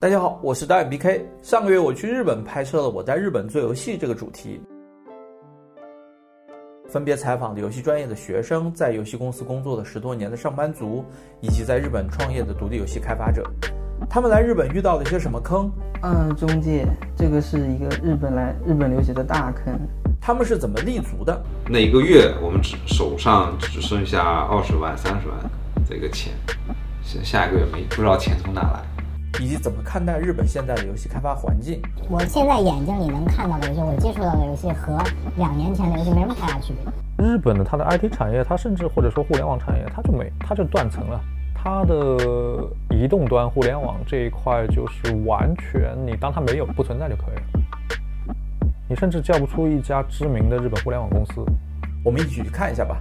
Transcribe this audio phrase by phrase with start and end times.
[0.00, 1.22] 大家好，我是导演 BK。
[1.42, 4.60] 上个月我去日本拍摄了《我在日本做游戏》这个主题，
[6.88, 11.04] 分别采访了游戏专业的学生、在游戏公司工作的十多年的上班族，
[11.40, 13.42] 以及在日本创业的独立游戏开发者。
[14.08, 15.68] 他们来日本遇到了一些什么坑？
[16.02, 16.86] 嗯，中介，
[17.16, 19.76] 这个是一个日本来日本留学的大坑。
[20.20, 21.42] 他们是怎么立足的？
[21.68, 25.36] 那一个月我们只手上只剩下二十万、三十万
[25.90, 26.32] 这个钱，
[27.02, 28.97] 下下一个月没不知道钱从哪来。
[29.40, 31.80] 以及怎么看待日本现在的游戏开发环境？
[32.10, 34.98] 我现在眼睛里能看到的游戏，我接触到的游戏和
[35.36, 36.92] 两年前的游戏没什么太大区别。
[37.24, 41.20] 日本的它的 IT 产业，它甚至或者说互联网产业，它就没，它就断层了。
[41.54, 48.34] 它的移动端互联网这一块就是完全，你当它没有不存在就可以了。
[48.88, 51.44] 你甚至叫不出一家知名的日本互联网公司。
[52.04, 52.96] 我们一起去看一下吧。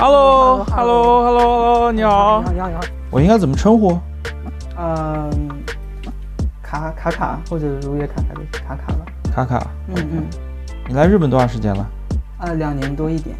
[0.00, 2.40] Hello，Hello，Hello，Hello，你好。
[2.40, 2.80] 你好，你好，你好。
[3.10, 4.00] 我应该怎么称呼？
[4.78, 5.30] 嗯，
[6.62, 9.04] 卡卡卡或者如约卡卡就卡卡吧。
[9.30, 9.66] 卡卡。
[9.88, 10.24] 嗯嗯。
[10.88, 11.86] 你来日本多长时间了？
[12.38, 13.36] 啊，两年多一点。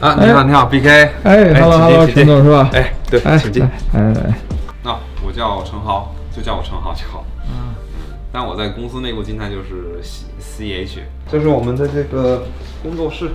[0.00, 1.08] 啊，你好，你好，BK。
[1.22, 2.68] 哎，Hello，Hello，陈总是吧？
[2.72, 3.62] 哎，对，请进。
[3.62, 4.34] 哎哎。
[4.82, 7.24] 那我叫陈豪，就叫我陈豪就好。
[7.46, 7.76] 嗯。
[8.32, 10.98] 但我在公司内部经常就是 C CH。
[11.30, 12.42] 这是我们的这个
[12.82, 13.30] 工作室。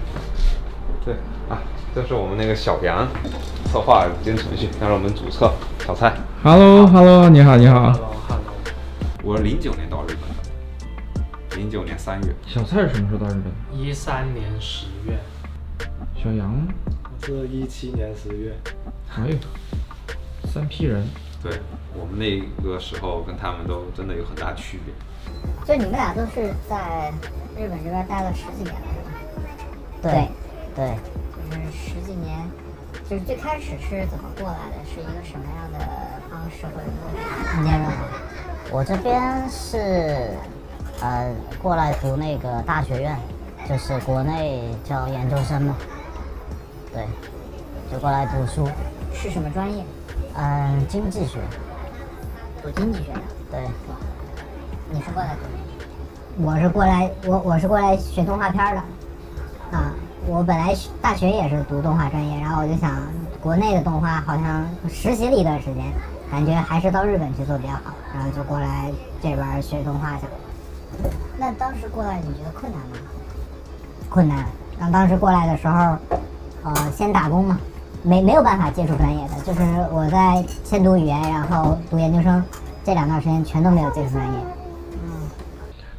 [1.06, 1.16] 对
[1.50, 1.62] 啊，
[1.94, 3.08] 这是我们那个小杨
[3.66, 5.54] 策划兼程序，让我们主策
[5.86, 6.12] 小蔡。
[6.42, 7.92] Hello，Hello，你好，你好。
[7.92, 8.44] Hello，Hello。
[9.24, 12.36] 我零九年到日本的，零九年三月。
[12.48, 13.80] 小蔡是什么时候到日本？
[13.80, 15.20] 一三年十月。
[16.16, 16.74] 小杨呢？
[16.88, 18.56] 我是一七年十月。
[19.16, 19.38] 哎呦，
[20.52, 21.08] 三批人。
[21.44, 21.60] 对
[21.94, 24.92] 我们那个时候跟他们都真的有很大区别。
[25.68, 27.14] 就你们俩都是在
[27.56, 28.82] 日本这边待了十几年了，
[30.02, 30.12] 是吧？
[30.12, 30.28] 对。
[30.76, 30.94] 对，
[31.56, 32.38] 就是十几年，
[33.10, 34.84] 就是最开始是怎么过来的？
[34.84, 35.80] 是一个什么样的
[36.30, 37.72] 方式或者路径？
[37.72, 37.72] 你
[38.72, 40.32] 我这边是
[41.02, 43.18] 呃过来读那个大学院，
[43.70, 45.78] 就是国内叫研究生嘛。
[46.92, 47.08] 对，
[47.90, 48.68] 就过来读书。
[49.14, 49.86] 是什么专业？
[50.36, 51.40] 嗯，经济学。
[52.62, 53.22] 读经济学的。
[53.52, 53.62] 对。
[54.92, 56.44] 你是过来读？
[56.44, 58.82] 我是过来，我我是过来学动画片的。
[59.78, 59.94] 啊。
[60.28, 62.92] 我本来大学也是读动画专业，然后我就想，
[63.40, 65.84] 国内的动画好像实习了一段时间，
[66.32, 68.92] 感觉还是到日本去做比较好，然后就过来
[69.22, 71.12] 这边学动画去了。
[71.38, 72.98] 那当时过来你觉得困难吗？
[74.10, 74.46] 困难。
[74.80, 75.96] 那当时过来的时候，
[76.64, 77.60] 呃，先打工嘛，
[78.02, 79.62] 没没有办法接触专业的，就是
[79.92, 82.44] 我在先读语言，然后读研究生，
[82.84, 84.40] 这两段时间全都没有接触专业。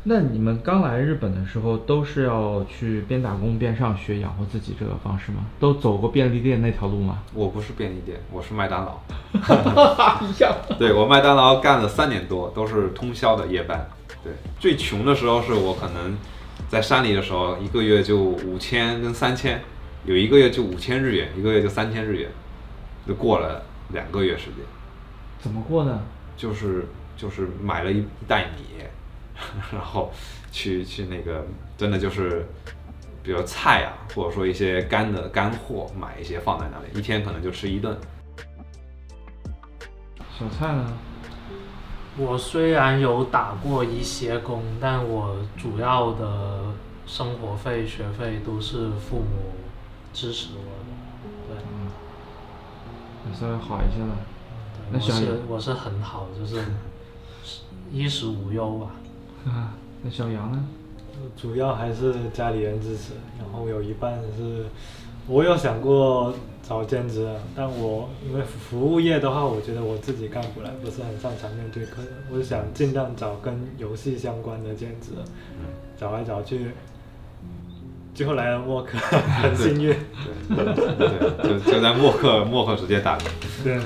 [0.08, 5.38] 那你们刚来日本的时候，都是要去边打工边上学养活自己这个方式吗？
[5.58, 7.24] 都走过便利店那条路吗？
[7.34, 9.00] 我不是便利店，我是麦当劳。
[9.34, 10.54] 一样。
[10.78, 13.84] 对我麦当劳干了三年多，都是通宵的夜班。
[14.22, 16.16] 对，最穷的时候是我可能
[16.68, 19.60] 在山里的时候，一个月就五千跟三千，
[20.04, 22.30] 有一个月就五千日元，一个月就三千日元，
[23.08, 23.60] 就过了
[23.92, 24.64] 两个月时间。
[25.40, 26.00] 怎么过呢？
[26.36, 28.62] 就是就是买了一袋米。
[29.72, 30.10] 然后
[30.50, 31.44] 去去那个，
[31.76, 32.46] 真的就是，
[33.22, 37.96] 比如菜啊，或者说一些干的干货，买一些放在那里，一天可能就吃一顿。
[40.38, 40.92] 小菜呢？
[42.18, 46.72] 我虽然有打过一些工，但我主要的
[47.06, 49.52] 生活费、学费都是父母
[50.14, 51.60] 支持我的。
[51.60, 51.62] 对。
[53.28, 54.16] 也稍微好一些了。
[54.92, 56.64] 我是我是很好，就是
[57.90, 58.90] 衣食无忧吧。
[59.46, 60.64] 啊，那小杨呢？
[61.36, 64.66] 主要还是家里人支持，然后有一半是，
[65.26, 75.12] 我有想过找兼职，但我因为服务业的话，我觉得我自己干不来，不是很擅长面对客人，我就想尽量找跟游戏相关的兼职，
[75.98, 76.72] 找来找去，
[78.14, 79.96] 最后来了默克，很幸运，
[80.48, 83.24] 对对，就就在默克， 默克直接打的，
[83.64, 83.80] 对。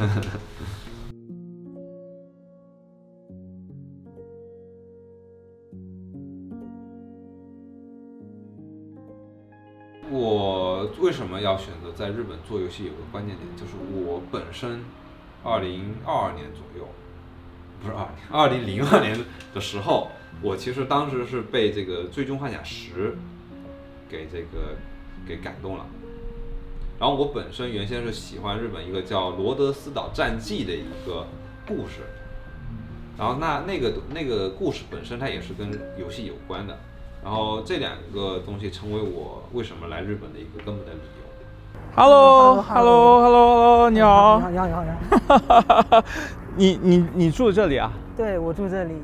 [11.10, 12.84] 为什么要选择在日本做游戏？
[12.84, 14.84] 有个关键点就是我本身，
[15.42, 16.86] 二零二二年左右，
[17.82, 19.18] 不是二零二零零二年
[19.52, 23.10] 的时候，我其实当时是被这个《最终幻想十》
[24.08, 24.76] 给这个
[25.26, 25.84] 给感动了。
[27.00, 31.26] 然后我本身原先是喜欢日本一个叫《罗德斯岛战记》的一个
[31.66, 32.02] 故事，
[33.18, 36.78] 然后那那个那个故事本身它也是跟游戏有关的，
[37.22, 41.04] 然后这两个东西成为我为什么来日本的一个根本的理由。
[41.94, 44.38] Hello，Hello，Hello，Hello，你好。
[44.50, 44.90] 你好，你好，你
[45.28, 46.02] 好。
[46.56, 47.92] 你你 你住这里啊？
[48.16, 48.94] 对，我住这里。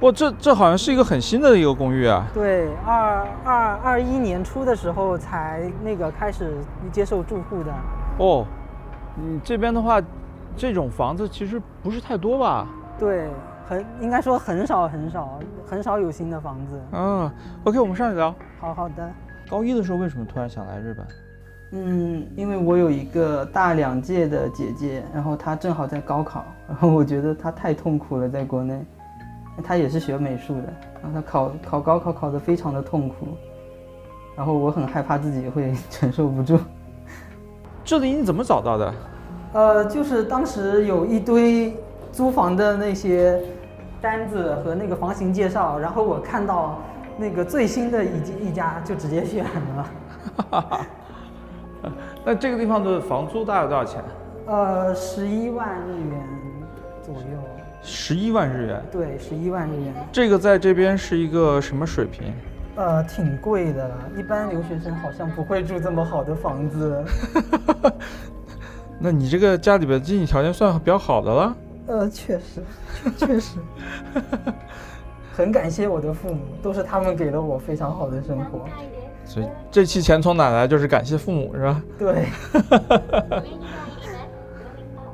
[0.00, 2.26] 哇，这这好像是一个很新的一个公寓啊。
[2.34, 6.56] 对，二二二一年初的时候才那个开始
[6.90, 7.72] 接受住户的。
[8.18, 8.44] 哦，
[9.14, 10.00] 你这边的话，
[10.56, 12.66] 这种房子其实不是太多吧？
[12.98, 13.28] 对，
[13.70, 16.80] 很应该说很少很少很少有新的房子。
[16.90, 17.30] 嗯
[17.62, 18.34] ，OK，我们上去聊。
[18.58, 19.08] 好好的。
[19.48, 21.06] 高一的时候为什么突然想来日本？
[21.72, 28.84] 嗯，因为我有一个大两届的姐姐，然后她正好在高考，然后我觉得她太痛苦了，在国内，
[29.62, 33.14] 她也是学美术的，然后她考考高考考得非常的痛苦，
[34.36, 36.58] 然后我很害怕自己会 承受不住。
[37.86, 38.94] 这里你怎么找到的？
[39.52, 41.76] 呃，就是当时有一堆
[42.10, 43.40] 租房的那些
[44.00, 46.80] 单子和那个房型介绍，然后我看到
[47.18, 49.44] 那个最新的一一家就直接选
[49.76, 49.90] 了。
[52.24, 54.02] 那这个地方的房租大概多少钱？
[54.46, 56.22] 呃，十一万日元
[57.02, 57.22] 左右。
[57.82, 58.82] 十一万日元？
[58.92, 59.94] 对，十一万日元。
[60.12, 62.32] 这个在这边是一个什么水平？
[62.76, 67.04] 呃，挺贵的，一般留学生好像不会住这么好的房子。
[68.98, 71.56] 那你这个家里边经济条件算比较好的了？
[71.86, 72.62] 呃，确实，
[73.16, 73.58] 确实。
[75.32, 78.66] 很感谢我的父母，都是他们给了我非常好的生活。
[79.24, 80.66] 所以这期钱从哪来？
[80.66, 81.82] 就是感谢父母，是吧？
[81.98, 82.26] 对。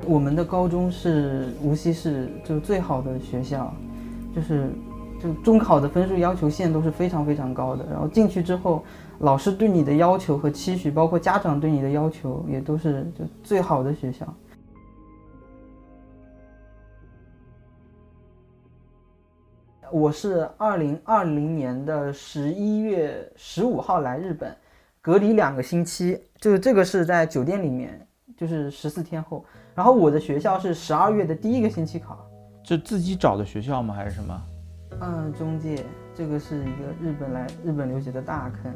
[0.07, 3.73] 我们的高中是无锡市就最好的学校，
[4.35, 4.71] 就是
[5.21, 7.85] 就中考的分数要求线都是非常非常高的。
[7.91, 8.85] 然后进去之后，
[9.19, 14.27] 老师对你的要求和期许，包括家长对你的要求，也都是就最好的学校。
[19.93, 24.55] 我是二零二零年的十一月十五号来日本，
[25.01, 28.05] 隔离两个星期，就是这个是在酒店里面，
[28.37, 29.45] 就是十四天后。
[29.75, 32.27] 然后我的学校是十二月的第一个星期考，
[32.65, 33.95] 就自己找的学校吗？
[33.95, 34.43] 还是什么？
[35.01, 35.85] 嗯，中介，
[36.15, 38.73] 这个是一个日本来日本留学的大坑，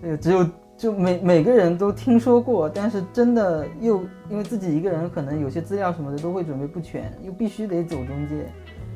[0.00, 0.48] 这个只有
[0.78, 8.46] 就每每个人都听说过，但是真的又因为自己一个人可能有些资料什么的都会准备不全，又必须得走中介。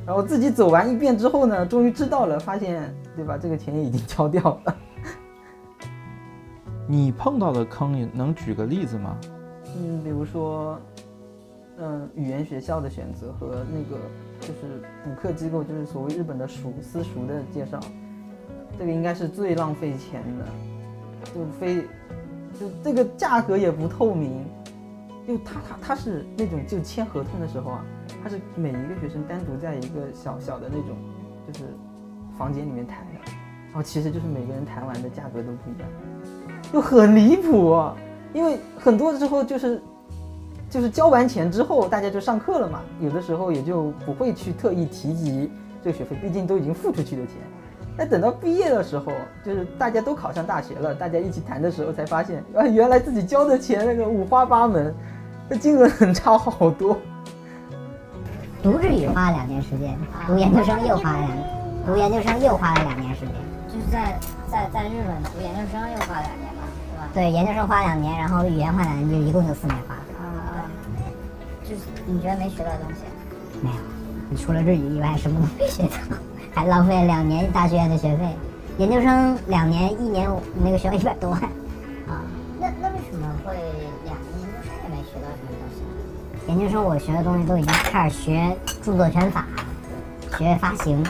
[0.05, 3.37] 然后自己走完一遍之后呢，终于知道了，发现对吧？
[3.37, 4.75] 这个钱已经交掉了。
[6.87, 9.17] 你碰到的坑，能举个例子吗？
[9.75, 10.79] 嗯，比如说，
[11.77, 13.99] 嗯，语言学校的选择和那个
[14.39, 17.79] 就是补课机构，就是所谓日本的塾私塾的介绍，
[18.77, 20.45] 这个应该是最浪费钱的，
[21.33, 21.81] 就非
[22.59, 24.45] 就这个价格也不透明，
[25.27, 27.85] 就他他他是那种就签合同的时候啊。
[28.23, 30.95] 他是每一个学生单独在一个小小的那种，
[31.47, 31.65] 就是
[32.37, 33.13] 房间里面谈的，
[33.67, 35.89] 然后其实就是每个人谈完的价格都不一样，
[36.71, 37.75] 就很离谱。
[38.33, 39.81] 因为很多时候就是
[40.69, 45.51] 就是交完钱之后，大家就上课了嘛，有的时候也就不会去特意提及
[45.83, 47.35] 这个学费，毕竟都已经付出去的钱。
[47.97, 49.11] 那等到毕业的时候，
[49.43, 54.93] 就是大家都考上大学了，大家一起谈的时候，才发现啊，原来自己交的钱那个五花八门，
[55.47, 56.97] 那金额很差好多。
[58.63, 59.95] 读日语花了两年时间，
[60.25, 61.37] 读研究生又花了两，
[61.85, 63.35] 读研究生又花了两年时间，
[63.67, 64.17] 就是在
[64.49, 67.07] 在在日本读研究生又花了两年吧，是吧？
[67.13, 69.93] 对，研究生花两年，然后语言花两年，就一共就四年花。
[70.17, 70.65] 啊，
[71.63, 73.03] 就是你觉得没学到东西？
[73.61, 73.75] 没有，
[74.31, 76.17] 你除了日语以外什么都没学到，
[76.55, 78.23] 还浪费了两年大学院的学费。
[78.79, 80.27] 研究生两年，一年
[80.63, 81.39] 那个学费一百多万。
[82.09, 82.25] 啊，
[82.59, 83.55] 那那为什么会
[86.47, 89.45] 研究生我学的东西都已经开始学著作权法，
[90.37, 91.03] 学发行。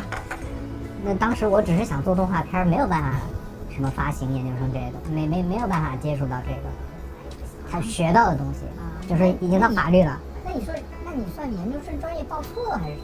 [1.03, 3.19] 那当时我只是想做动画片，没有办法
[3.69, 6.69] 什么发行研究生这些东西，没没没有办法接触到这个。
[7.69, 10.17] 他学到的东西，就是已经到法律了。
[10.45, 10.73] 那你说，
[11.03, 13.01] 那你算研究生专业报错了还是什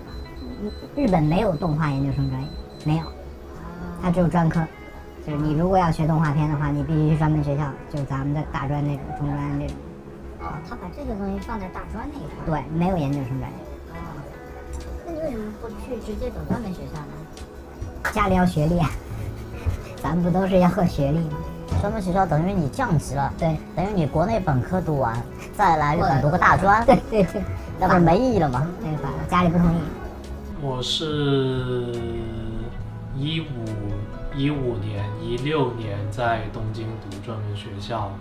[0.64, 0.72] 么？
[0.96, 2.48] 日本没有动画研究生专业，
[2.86, 3.04] 没有，
[4.02, 4.62] 它只有专科。
[5.28, 9.76] 就是你如果要学动画片的话，你必须去专门学校，就是咱们的大专那种、中专那种。
[10.42, 12.62] 哦，他把这个东西放在大专那一块。
[12.62, 13.58] 对，没有研究生专业。
[13.94, 13.96] 哦，
[15.06, 17.14] 那你为什么不去直接走专门学校呢？
[18.14, 18.90] 家里要学历啊，
[20.02, 21.38] 咱们不都是要个学历吗？
[21.80, 25.16] 专门学校等于你降级了，对，等于你国内本科读完，
[25.56, 27.42] 再来日本读个大专，对对对，
[27.80, 28.68] 那不是没意义了吗？
[28.82, 29.10] 对吧？
[29.30, 29.78] 家里不同意。
[30.62, 31.96] 我是
[33.16, 33.46] 一五
[34.36, 38.12] 一五年、一六年在东京读专门学校，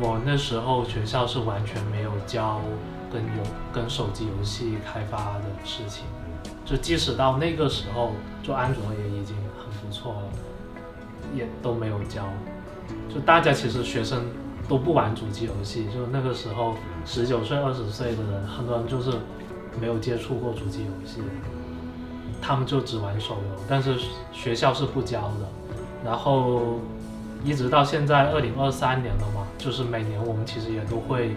[0.00, 2.60] 我那时候学校是完全没有教
[3.12, 6.04] 跟游跟手机游戏开发的事情，
[6.64, 10.22] 就即使到那个时候做安卓也已经很不错了，
[11.34, 12.24] 也都没有教。
[13.12, 14.24] 就大家其实学生
[14.66, 19.12] 都不玩主机游戏，就那个时候十九岁、二十岁的人，很多人就是
[19.78, 21.20] 没有接触过主机游戏，
[22.40, 23.98] 他们就只玩手游，但是
[24.32, 25.48] 学校是不教的。
[26.02, 26.80] 然后
[27.44, 31.34] 一直到现在二零二三年了嘛，就是每年我们其实也都会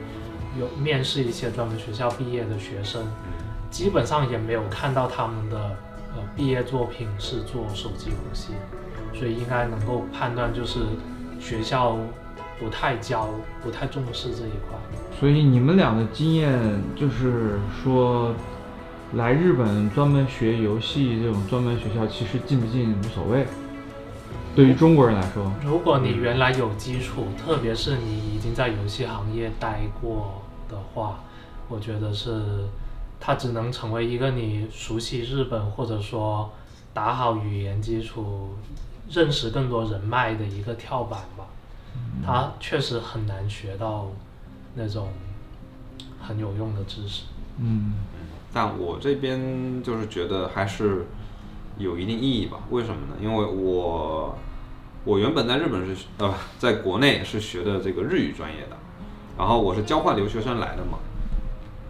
[0.60, 3.04] 有面试一些专门学校毕业的学生，
[3.72, 5.58] 基本上也没有看到他们的
[6.16, 8.54] 呃毕业作品是做手机游戏，
[9.14, 10.80] 所以应该能够判断就是
[11.40, 11.98] 学校
[12.60, 13.30] 不太教、
[13.64, 14.78] 不太重视这一块。
[15.20, 16.54] 所以你们俩的经验
[16.96, 18.34] 就是说，
[19.14, 23.46] 来日本专门学游戏这种专门学校，其实进不进无所谓。
[24.56, 31.20] 对于中国人来说，如果你原来有基础，特别是你已经在游戏行业待过的话，
[31.68, 32.64] 我觉得是
[33.20, 36.50] 它只能成为一个你熟悉日本或者说
[36.94, 38.52] 打好语言基础、
[39.10, 41.46] 认识更多人脉的一个跳板吧。
[42.26, 44.08] 它确实很难学到
[44.76, 45.10] 那种
[46.22, 47.24] 很有用的知识。
[47.58, 47.94] 嗯，
[48.54, 51.06] 但我这边就是觉得还是
[51.78, 52.60] 有一定意义吧。
[52.70, 53.16] 为什么呢？
[53.22, 54.38] 因为我
[55.06, 58.76] 我原本在日本是呃，在国内是学的这个日语专业的，
[59.38, 60.98] 然后我是交换留学生来的嘛。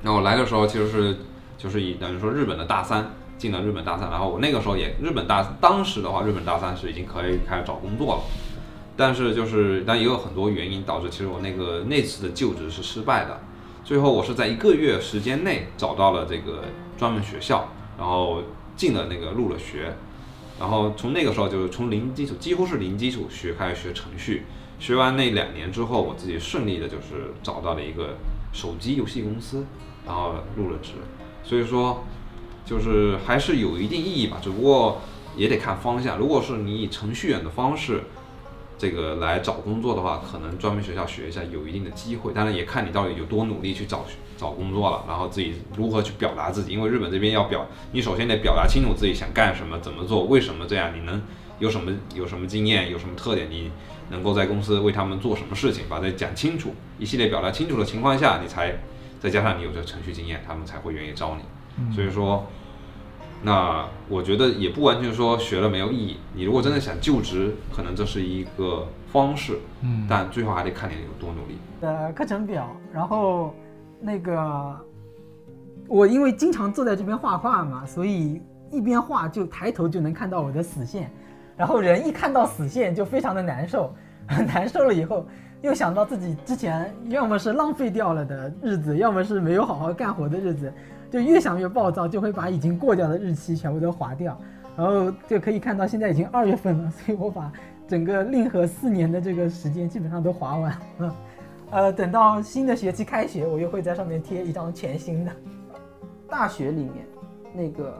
[0.03, 1.17] 然后我来的时候其实是
[1.57, 8.21] 就是以等于说日本的大三进了日本大三，然后我那个时候也日本大当时的话，日本大三是已经可以开始找工作了。
[8.97, 13.39] 但是就是，但也有很多原因导致，其实我那个那次的就职是失败的。
[13.83, 16.63] 最后我是在一个月时间内找到了这个
[16.97, 18.41] 专门学校，然后
[18.75, 19.95] 进了那个入了学，
[20.59, 24.43] 然后从那个时候就是从零基础，几乎是零基础学开始学程序，
[24.79, 28.15] 学完那两年之后，我自己顺利的就是找到了一个
[28.53, 29.65] 手机游戏公司，
[30.05, 30.91] 然后入了职。
[31.43, 32.03] 所以说，
[32.65, 35.01] 就是还是有一定意义吧，只不过
[35.35, 36.17] 也得看方向。
[36.17, 38.03] 如果是你以程序员的方式。
[38.77, 44.03] 这个来找工作的话，可能专门学校学一下有一定的机会，当然也看你到底有多努力去找
[44.37, 46.73] 找工作了，然后自己如何去表达自己。
[46.73, 51.21] 因为日本这边要表，你首先得表达清楚自己想干什么、怎么做、为什么这样，你能
[51.59, 53.71] 有什么有什么经验、有什么特点，你
[54.09, 58.75] 能够在公司为他们做什么事情，把这讲清楚，一系列表达清楚的情况下，你才
[59.19, 61.93] 再加上你有这程序经验，他们才会愿意招你。
[61.93, 62.45] 所以说。
[63.43, 66.17] 那我觉得也不完全说学了没有意义。
[66.33, 71.57] 你如果真的想就职，可能这是一个方式，嗯，但最后还得看你有多努力。
[71.79, 73.53] 的课程表，然后
[74.05, 74.79] 那个
[75.87, 78.39] 我因为经常坐在这边画画嘛，所以
[78.71, 81.09] 一边画就抬头就能看到我的死线，
[81.57, 83.91] 然后人一看到死线就非常的难受，
[84.45, 85.25] 难受了以后
[85.63, 90.71] 又想到自己之前要么是浪费掉了的日子，要么是没有好好干活的日子。
[91.11, 94.37] 就越想越暴躁，就会把已经过掉的日期全部都划掉，
[94.75, 97.51] 然后就可以看到现在已经二月份了，所以我把
[97.87, 101.15] 整个令和四年的这个时间基本上都划完了。
[101.71, 105.31] 呃，等到新的学期开学，我又会在上面贴一张全新的。
[106.27, 107.05] 大学里面，
[107.53, 107.93] 那个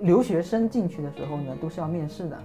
[0.00, 2.38] 留学生进去的时候呢，都是要面试的，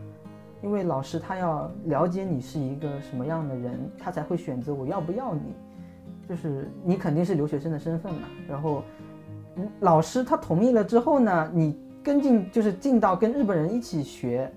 [0.62, 5.42] 因为老师他要了解你是一个什么样的人，他才会选择我要不要你。
[6.28, 8.84] 就是你肯定是留学生的身份嘛，然后。
[9.82, 14.50] 老师他同意了之后呢，你跟进就是进到跟日本人一起学，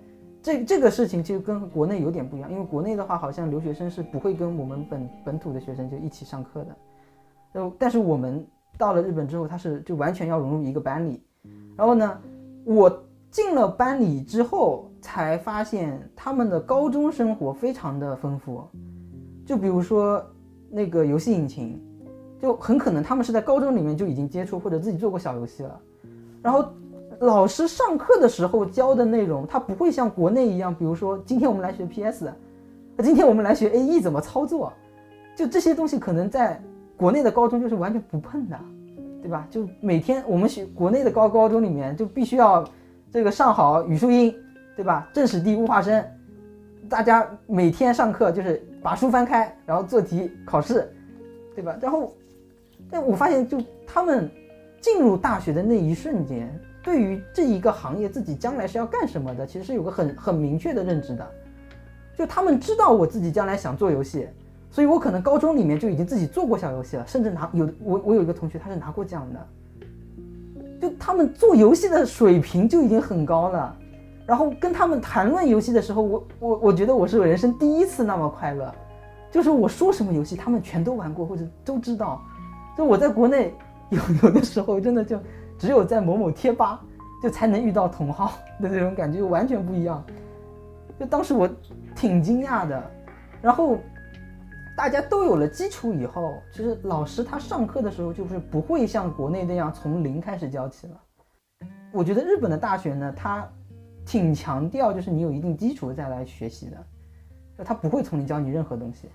[0.42, 6.76] 这这个事情其实跟国内有点不一样，因为国内的话好像留学生是不会跟我们本本土的学生就一起上课的，
[7.52, 8.44] 呃，但是我们
[8.76, 11.22] 到了日本之后，他是就完全要融入一个班里，
[11.76, 12.18] 然后呢，
[12.64, 18.62] 我进了班里之后才发现他们的高中生活非常的丰富，
[19.46, 20.24] 就比如说
[20.70, 21.80] 那个游戏引擎。
[22.40, 25.80] 就很可能他们是在高中里面就已经接触或者自己做过小游戏了，
[26.42, 26.74] 然后
[27.22, 32.32] 老师上课的时候教的内容，他不会像国内一样，比如说今天我们来学 PS，
[32.96, 34.72] 那今天我们来学 AE 怎么操作，
[35.36, 36.60] 就这些东西可能在
[36.96, 38.58] 国内的高中就是完全不碰的，
[39.22, 39.46] 对吧？
[39.48, 42.64] 就每天我们学国内的高高中里面就必须要
[43.12, 44.34] 这个上好语数英，
[44.74, 45.08] 对吧？
[45.12, 46.04] 政史地物化生，
[46.88, 50.92] 大家每天上课就是把书翻开，然后做题考试，
[51.54, 51.76] 对吧？
[51.80, 52.12] 然后。
[52.90, 54.28] 但我发现，就他们
[54.78, 56.52] 进入大学的那一瞬间，
[56.82, 61.30] 对于这一个行业自己将来是要干什么的，其实是有个很很明确的认知的。
[62.16, 64.28] 就他们知道我自己将来想做游戏，
[64.70, 69.46] 所以我可能高中里面就已经自己做过小游戏了，甚至拿有我我有一个同学他是拿过奖的。
[70.80, 73.76] 就他们做游戏的水平就已经很高了，
[74.26, 78.74] 然后跟他们谈论游戏的时候，我我我觉得我是人生第一次那么快乐，
[79.30, 82.20] 就是我说什么游戏他们全都玩过或者都知道。
[82.76, 83.54] 就我在国内
[83.90, 85.16] 有有的时候真的就
[85.62, 86.80] 只有在某某贴吧
[87.22, 90.04] 就才能遇到同好 的这种感觉，完全不一样。
[90.98, 91.48] 就当时我
[91.94, 92.90] 挺惊讶的，
[93.40, 93.78] 然后
[94.76, 101.00] 大家都有了基础以后，其实老师他上课的时候就是不会像国内那样从零开始教起了。
[101.92, 103.48] 我觉得日本的大学呢，他
[104.04, 106.76] 挺强调就是你有一定基础再来学习的，
[107.56, 109.08] 就他不会从零教你任何东西。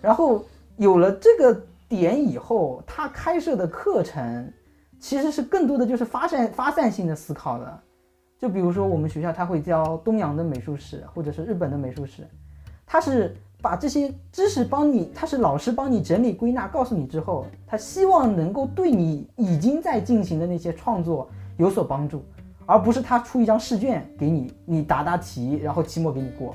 [0.00, 0.42] 然后
[0.78, 1.60] 有了这个
[1.90, 4.50] 点以后，他开设的课程
[5.00, 7.80] 其实是更多的就是发散发散性的思考的。
[8.38, 12.26] 就比如说我们学校他会教东洋的美术史，或者是日本的美术史，
[12.86, 22.22] 他是把这些知识帮你，他是老师帮你整理归纳，告诉你之后，他希望能够对你已经在进行的那些创作有所帮助，
[22.64, 26.54] 而不是他出一张试卷给你，你答答题，然后期末给你过。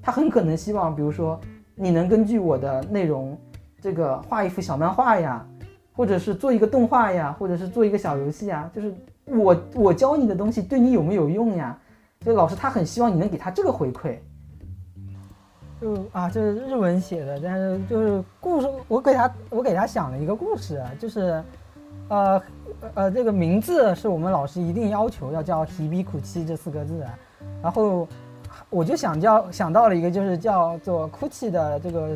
[0.00, 1.38] 他很可能希望，比如说
[1.74, 3.36] 你能根据我的内容，
[3.78, 5.46] 这个画一幅小漫画呀，
[5.94, 8.94] 或者是做一个动画呀，或者是做一个小游戏啊，就是
[9.26, 11.78] 我我教你的东西对你有没有用呀？
[12.22, 14.16] 所以老师他很希望你能给他这个回馈。
[15.80, 21.42] 就啊，这是日文写的，但是就是故事，我给他我给他想了一个故事啊，就是，
[22.08, 22.42] 呃
[22.92, 27.18] 呃，这个名字是我们老师一定要求要叫 “hibi 苦七”这四个字啊，
[27.62, 28.06] 然后
[28.68, 32.10] 我就想叫想到了一个，就是叫做 h i 的这个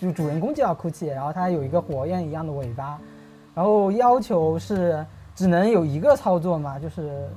[0.00, 2.98] 就主人公叫 k u c h i 然后它有一个火焰一样的尾巴，
[3.54, 7.28] 然后要求是只能有一个操作嘛，就是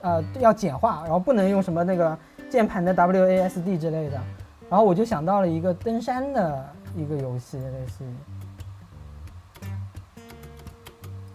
[0.00, 2.18] 呃要简化，然后不能用什么那个
[2.50, 4.20] 键盘的 WASD 之类的。
[4.68, 9.68] 然后我就想到了一个登山的一个游戏，类似于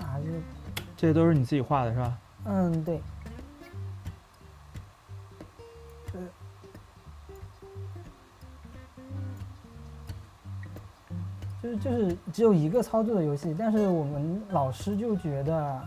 [0.02, 0.32] 啊，这
[0.98, 2.18] 这些都是你自己画的是吧？
[2.46, 3.02] 嗯对，
[11.62, 15.80] 就是就是只有一个操作的游戏，但是我们老师就觉得，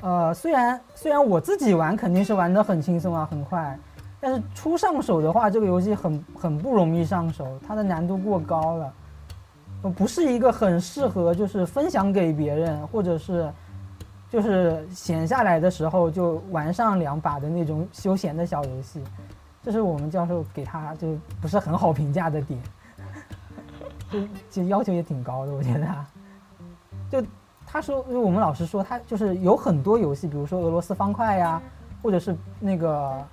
[0.00, 3.78] 呃，虽然虽然我自己玩肯定是玩的很轻松啊，很快，
[4.20, 8.92] 但是初上手的话，这个游戏很很不容易上手，它的难度过高了，
[9.94, 13.52] 不是一个很适合就是分享给别人，或者是
[14.30, 19.02] 就是闲下来的时候就玩上两把的那种休闲的小游戏，
[19.62, 22.58] 这是我们教授给他就不是很好评价的点，
[24.12, 24.18] 就
[24.50, 25.86] 其实要求也挺高的，我觉得，
[27.10, 27.26] 就
[27.66, 31.60] 他说，就我们老师说他就是有很多游戏，比如说俄罗斯方块呀，
[32.02, 33.24] 或者是那个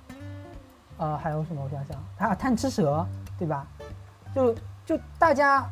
[0.96, 3.06] 呃还有什么我想想，还有贪吃蛇，
[3.38, 3.66] 对吧？
[4.34, 4.54] 就
[4.86, 5.68] 就大家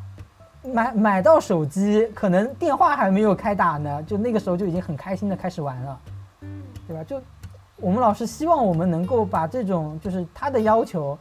[0.63, 5.99] 买买到手机，可能电话还没有开打呢，就那个时候就已经很开心的开始玩了，
[6.87, 7.03] 对吧？
[7.03, 7.21] 就
[7.77, 11.17] 我们老师希望我们能够把这种就是他的要求，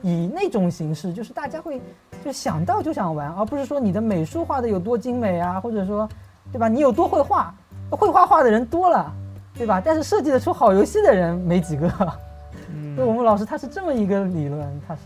[0.00, 1.80] 以那种形式，就是大家会
[2.24, 6.08] 就想到就想玩，而不是说你的美术画的有多精美啊，或者说，
[6.52, 6.68] 对吧？
[6.68, 7.54] 你有多会画，
[7.90, 9.12] 会画画的人多了，
[9.54, 9.80] 对吧？
[9.84, 11.88] 但是设计得出好游戏的人没几个。
[12.96, 15.00] 就我们老师他是这么一个理论，他是。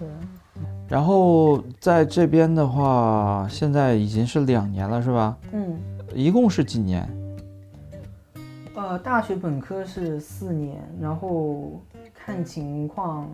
[0.89, 5.37] 然后在这边的话，现在已经是两年了，是吧？
[5.53, 5.79] 嗯，
[6.13, 7.09] 一共是几年？
[8.75, 11.81] 呃，大学本科是四年，然后
[12.13, 13.29] 看情况，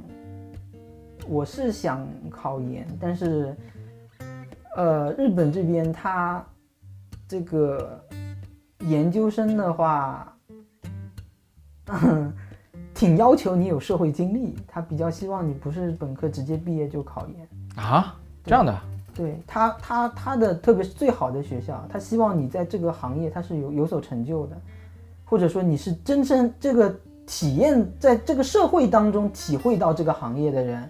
[1.27, 3.57] 我是想考研，但是，
[4.76, 6.44] 呃，日本这边他
[7.26, 8.00] 这个
[8.80, 10.33] 研究生的话，
[12.94, 17.48] 挺要求你有社会经历，他比较希望你不是本科直接毕业就考研。
[17.85, 18.78] 啊，这样的？
[19.12, 24.56] 对他，他他的特别是最好的学校，他希望你在这个行业他是有有所成就的，
[25.24, 26.94] 或者说你是真正这个
[27.26, 30.88] 体验在这个社会当中体会到这个行业的人。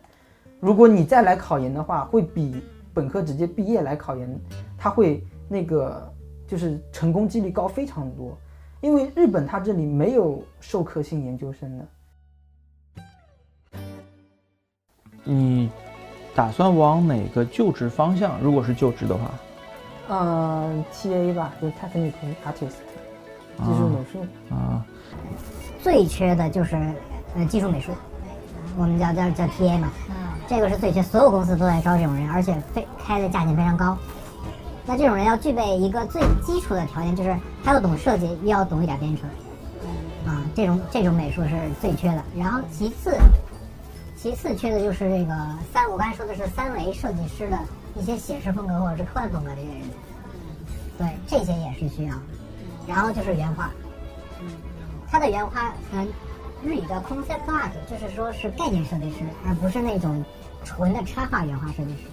[0.60, 2.62] 如果你再来考研的话，会比
[2.92, 4.40] 本科直接毕业来考研，
[4.76, 6.12] 他会那个
[6.46, 8.36] 就是成功几率高非常多，
[8.80, 11.86] 因为日本他这里没有授课性研究生的。
[15.22, 15.70] 你
[16.34, 18.40] 打算往哪个就职方向？
[18.40, 19.30] 如果是就职的话，
[20.08, 22.12] 嗯，TA 吧，就是 technical
[22.44, 22.78] artist，
[23.58, 24.26] 技术美术。
[24.54, 24.84] 啊，
[25.82, 26.74] 最缺的就是
[27.36, 27.92] 呃技术美术，
[28.78, 29.92] 我们叫叫叫 TA 嘛，
[30.50, 33.96] 这个是最缺，所有公司都在招这种人，而且非开的价钱非常高。
[34.84, 39.28] 那这种人要具备一个最基础的条件，就是他要懂设计，又要懂一点编程，
[40.26, 42.24] 啊，这种这种美术是最缺的。
[42.36, 43.16] 然后其次，
[44.16, 45.32] 其次缺的就是这个
[45.72, 47.56] 三，我刚才说的是三维设计师的
[47.94, 49.82] 一些写实风格或者是科幻风格的这些人，
[50.98, 52.14] 对，这些也是需要。
[52.88, 53.70] 然后就是原画，
[55.08, 56.08] 他的原画，嗯，
[56.64, 60.24] 日语叫 concept art，就是说是概念设计师，而不是那种
[60.64, 62.08] 纯的插画原画设计师。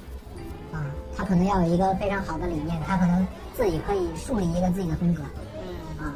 [0.73, 0.83] 啊，
[1.15, 5.23] 他可能要有一个非常好的理念，他可能自己可以树立一个自己的风格。
[5.99, 6.13] 啊，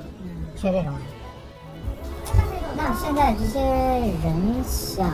[0.55, 1.01] 缺这种人。
[2.77, 5.05] 那现在这些人想，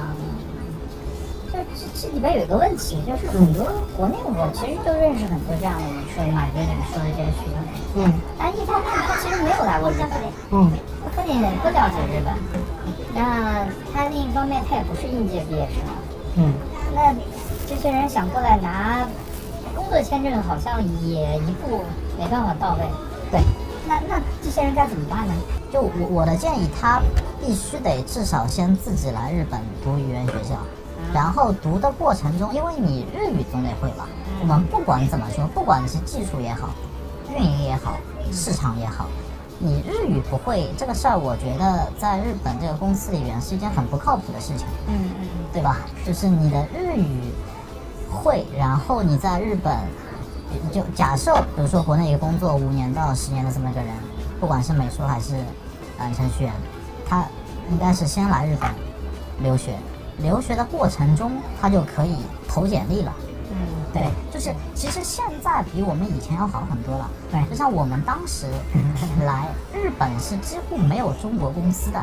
[1.52, 3.66] 就这这里边有一个问题，就是很多
[3.98, 7.58] 国内我其实就认识很多这样的人，说马哥你说的这些学生，
[7.98, 10.12] 嗯，但一方面他其实没有来过日本，
[10.52, 10.72] 嗯，
[11.04, 12.34] 他不仅不了解日本，
[13.14, 15.82] 那他另一方面他也不是应届毕业生，
[16.38, 16.54] 嗯，
[16.98, 17.14] 那
[17.68, 19.08] 这些人想过来拿
[19.76, 21.84] 工作签证，好像也一步
[22.18, 22.82] 没办法到位，
[23.30, 23.40] 对，
[23.88, 25.34] 那那这些人该怎么办呢？
[25.72, 27.00] 就我我的建议，他
[27.40, 30.56] 必须得至少先自己来日本读语言学校，
[31.14, 34.10] 然后读的过程中，因为你日语总得会吧？
[34.42, 36.70] 我们不管怎么说，不管是技术也好，
[37.32, 37.98] 运营也好，
[38.32, 39.06] 市场也好，
[39.60, 45.78] 你日语不会这个事儿，我觉得在日本这个公司里边是一件很不靠谱的事情，嗯嗯对吧？
[46.06, 47.34] 就是你的日语
[48.12, 49.76] 会，然后你在日本，
[50.72, 53.90] 就假设比如说国内一个工作五年到十年的这么一个人，
[54.40, 55.34] 不管是美术还是
[55.98, 56.54] 嗯程序员，
[57.10, 57.26] 他
[57.72, 58.70] 应该是先来日本
[59.40, 59.76] 留学，
[60.20, 62.18] 留学的过程中他就可以
[62.48, 63.12] 投简历了。
[63.50, 63.58] 嗯，
[63.92, 67.10] 对，就是其实现在比我们以前要好很多了。
[67.32, 68.46] 对就像我们当时
[69.26, 72.00] 来日本是几乎没有中国公司的，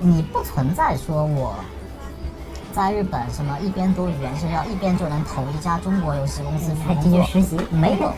[0.00, 1.54] 你不存在说我
[2.76, 8.12] 在日本什么一边读语言学校一边就能投一家中国游戏公司去还工作进去实习，没有，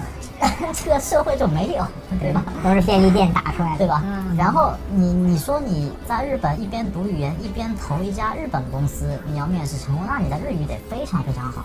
[0.72, 1.86] 这个社会就没有，
[2.18, 2.42] 对吧？
[2.64, 4.02] 都是便利店打出来的，对吧？
[4.06, 11.62] 嗯，然后你你说你在日本一边读语言一边投一家日本公司，你要面试成功，那你的日语得非常非常好，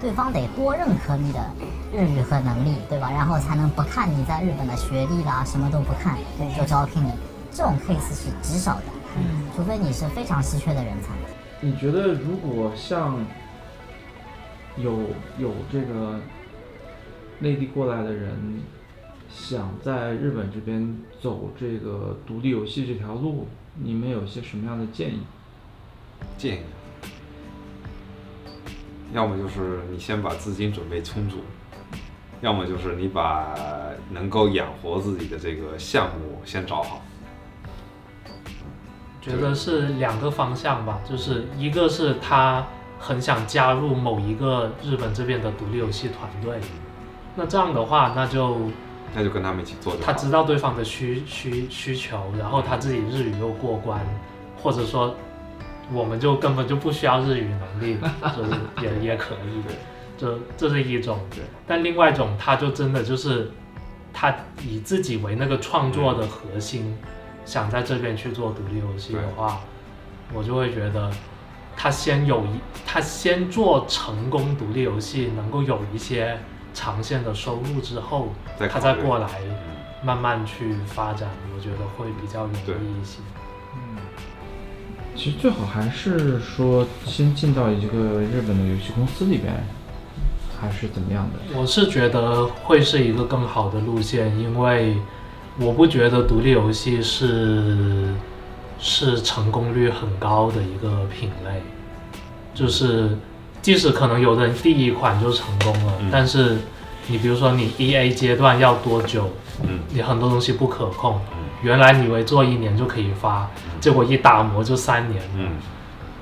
[0.00, 1.38] 对方得多认可你的
[1.92, 3.08] 日语和能力，对吧？
[3.08, 7.12] 然后才能不看你在日本的学历啦，什么都不看，对就招聘你。
[7.56, 8.82] 这种 case 是极少的，
[9.16, 11.14] 嗯除非你是非常稀缺的人才。
[11.62, 13.24] 你觉得如果像
[14.76, 14.98] 有
[15.38, 16.20] 有这个
[17.38, 18.60] 内地过来的人
[19.30, 25.20] 想在日本这边走这个独立游戏这条路，你们有些什么样的建议？
[26.36, 26.60] 建议，
[29.14, 31.38] 要么就是你先把资金准备充足，
[32.42, 33.56] 要么就是你把
[34.10, 37.00] 能够养活自己的这个项目先找好。
[39.26, 42.64] 觉得是两个方向吧，就是一个是他
[43.00, 46.60] 很想加入某一个日本这边的独立游戏团队，
[47.34, 48.56] 那这样的话，那就
[49.14, 49.96] 那就跟他们一起做。
[50.00, 54.00] 他知道对方的需需需求，然后他自己日语又过关，
[54.62, 55.14] 或者说
[55.92, 57.98] 我们就根本就不需要日语能力，
[58.36, 59.62] 就是也也可以，
[60.16, 61.18] 这这是一种。
[61.66, 63.50] 但另外一种，他就真的就是
[64.12, 64.34] 他
[64.64, 66.96] 以自己为那个创作的核心，
[67.46, 69.60] 想在这边去做独立游戏的话，
[70.34, 71.10] 我就会觉得
[71.76, 72.48] 他先有一
[72.84, 76.38] 他先做成功独立游戏，能够有一些
[76.74, 78.28] 长线的收入之后，
[78.70, 79.56] 他再过来嗯
[80.04, 83.20] 慢慢去发展，我觉得会比较容对易一些。
[83.74, 83.96] 嗯
[85.14, 89.54] 其实最好还是说先进到一个日本的游戏公司里边，
[90.60, 91.58] 还是怎么样的？
[91.58, 94.98] 我是觉得会是一个更好的路线，因为
[95.58, 98.14] 我不觉得独立游戏是
[98.78, 101.62] 是成功率很高的一个品类，
[102.54, 103.16] 就是
[103.62, 106.08] 即使可能有的人第一款就成功了，嗯。
[106.12, 106.58] 但是
[107.08, 109.30] 你比如说你 E A 阶段要多久，
[109.62, 109.80] 嗯。
[109.90, 113.48] 你很多东西不可控嗯，原来你以为做一年就可以发，
[113.80, 115.52] 结果一打磨就三年，嗯，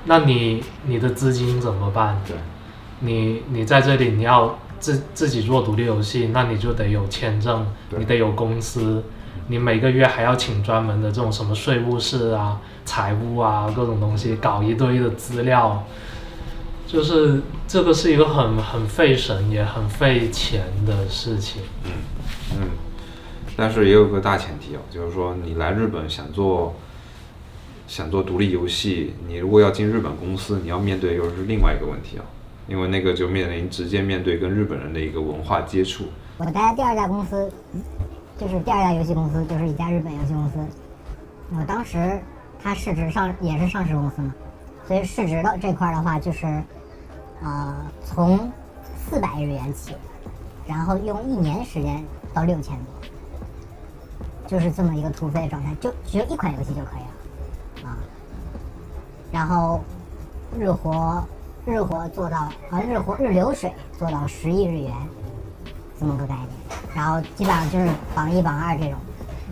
[0.05, 2.21] 那你你的资金怎么办？
[2.25, 2.37] 对，
[3.01, 7.67] 你你在这里你要自自己做独立游戏，那你就得有签证，
[7.97, 9.03] 你得有公司，
[9.47, 15.83] 你每个月还要请专门的这种什么税务室啊、财务啊各种东西，搞一堆的资料，
[16.87, 21.61] 就是这个是一个很很费神也很费钱的事情。
[21.83, 21.91] 嗯
[22.57, 22.69] 嗯，
[23.55, 26.75] 但是也有个大前提哦，就是说你来日本想做
[27.87, 32.25] 想做独立游戏，你如果要进日本公司，你要面对又是另外一个问题啊，
[32.67, 36.05] 因为那个就面临直接面对跟日本人的一个文化接触。
[36.37, 37.51] 我待的第二家公司，
[38.37, 40.57] 就是第二家游戏公司，就是一家日本游戏公司。
[41.57, 42.19] 我当时
[42.61, 44.33] 它市值上也是上市公司嘛，
[44.87, 46.45] 所以市值的这块的话，就是
[47.41, 48.51] 呃从
[48.97, 49.95] 四百日元起，
[50.67, 52.85] 然后用一年时间到六千多，
[54.47, 57.97] 就是这么一个突飞的状态，就只有一款游戏就可以了啊。
[59.31, 59.79] 然后
[60.57, 61.23] 日活
[61.65, 64.93] 日活做到啊日活日流水做到十亿日元，
[65.97, 66.74] 这么个概念。
[66.95, 68.97] 然后基本上就是榜一榜二这种。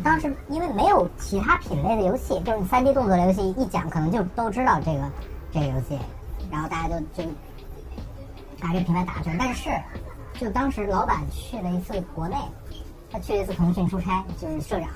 [0.03, 5.11] 当时因为没有其他品类的游戏，就是三 D 动作类游戏，一讲可能就都知道这个
[5.51, 5.99] 这个游戏，
[6.51, 7.29] 然后大家就就
[8.59, 9.35] 把这个品牌打出来。
[9.37, 9.69] 但是
[10.39, 12.35] 就当时老板去了一次国内，
[13.11, 14.89] 他去了一次腾讯出差，就是社长，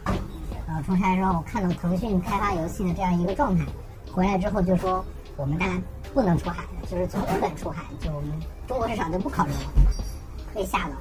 [0.67, 3.65] 呃出差之后看到腾讯开发游戏的这样一个状态，
[4.11, 5.05] 回来之后就说
[5.35, 5.73] 我们大家
[6.13, 8.31] 不能出海，就是从日本出海，就我们
[8.67, 9.59] 中国市场就不考虑了，
[10.53, 10.95] 被吓到。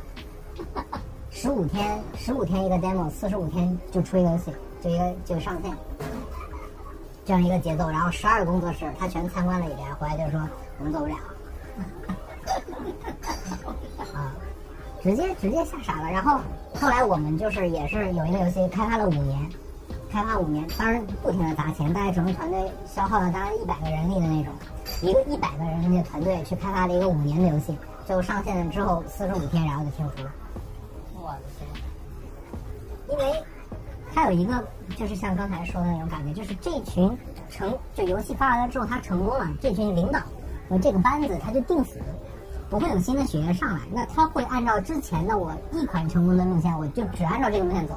[1.39, 4.51] 十五天，十五天一个 demo，四十五天就出一个游戏，
[4.83, 5.71] 就一个就上线，
[7.27, 7.91] 这样一个节奏。
[7.91, 10.41] 然后十二个工作室，他全参观了一遍，回来就说
[10.79, 11.15] 我们做不了。
[14.17, 14.33] 啊，
[15.03, 16.11] 直接直接吓傻了。
[16.11, 16.41] 然后
[16.81, 19.39] 后来我们就是也是有一个游戏开发了五年，
[20.11, 24.55] 开发五年，当然不停的砸钱，大概整个团队消耗了大概一百个人力的那种，
[25.03, 30.33] 一个一百个人力的团队去开发了一个五年的游戏，最后上线了之后四十五天，然后就停服了。
[31.27, 31.69] 我的天！
[33.09, 33.43] 因为
[34.15, 34.65] 他有一个
[34.97, 37.17] 就是像刚才说的那种感觉，就是这群
[37.51, 40.21] 成就游戏发完了之后，他成功了，这群领导
[40.69, 42.01] 和这个班子他就定死，
[42.71, 43.81] 不会有新的血液上来。
[43.93, 47.95] 那他会按照之前的我一款成功的路线，我就只按照这个路线走。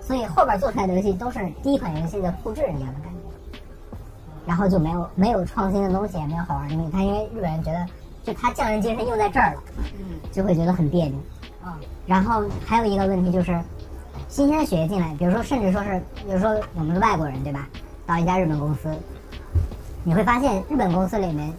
[0.00, 3.58] 所以后边做出来的游戏都是第一款游戏的复制一样的感觉，
[4.46, 6.92] 然后就没有没有创新的东西，也没有好玩的东西。
[6.92, 7.86] 他因为日本人觉得，
[8.24, 9.62] 就他匠人精神用在这儿了，
[10.32, 11.18] 就会觉得很别扭。
[11.64, 13.58] 啊，然后还有一个问题就是，
[14.28, 17.68] 新鲜的血液进来，比如说甚至说是，比如说我们是外国人对吧？
[18.04, 18.90] 到一家日本公司，
[20.02, 21.52] 你会发现日本公司里面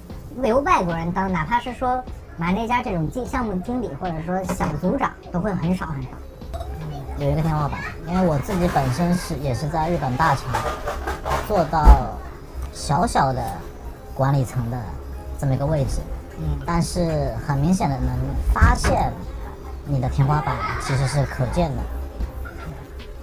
[0.44, 2.04] 由外国人当，哪怕是说
[2.38, 6.10] 马内加这种经项目经理或者说小组长，都会很少很少。
[7.20, 10.54] 有一个天花板，因为我自己本身是也是在日本大厂
[11.48, 11.86] 做到
[12.74, 13.42] 小小的
[14.16, 14.78] 管理层的
[15.40, 16.02] 这么一个位置，
[16.40, 18.10] 嗯，但是很明显的能
[18.52, 19.14] 发现
[19.86, 21.82] 你的天花板其实是可见的，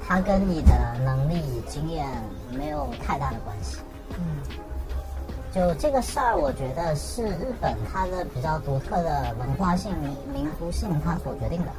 [0.07, 0.73] 它跟你的
[1.05, 2.07] 能力经验
[2.57, 3.79] 没有太大的关系。
[4.19, 4.23] 嗯，
[5.53, 9.91] 就这个事儿，我觉得是日本它的比较独特的文化性、
[10.35, 11.71] 民族性它所决定的。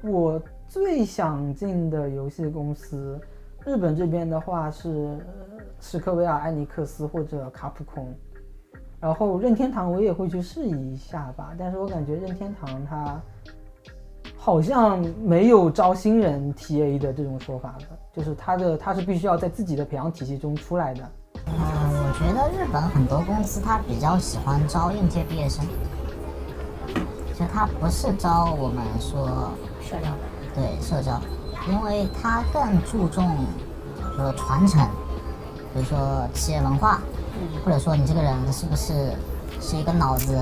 [0.00, 3.20] 我最想进的游戏公司，
[3.64, 8.14] 日本这边的话是呃史克威尔、艾尼克斯或者卡普空，
[9.00, 13.20] 然后任天堂我也会去试一下吧，但是我感觉任天堂它
[14.44, 21.00] 好像没有招新人 TA 的这种说法的，就是他的他是必须要在自己的培养体系中出来的。
[21.46, 25.64] 嗯，我觉得日本很多公司他比较喜欢招应届毕业生，
[27.32, 30.10] 就他不是招我们说社交
[30.54, 31.18] 对社交，
[31.66, 33.26] 因为他更注重
[34.14, 34.86] 说传承，
[35.72, 37.00] 比如说企业文化，
[37.64, 38.92] 或者说你这个人是不是
[39.58, 40.38] 是一个脑子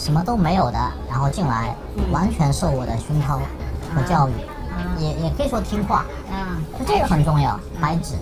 [0.00, 0.78] 什么都没有的，
[1.10, 1.76] 然后进来
[2.10, 3.38] 完全受我的熏陶
[3.94, 4.32] 和教育，
[4.98, 8.14] 也也可以说听话，啊，就这个很重要，白纸，